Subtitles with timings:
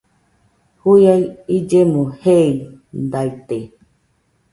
[0.85, 1.11] Juia
[1.57, 3.59] illeno jeeidaite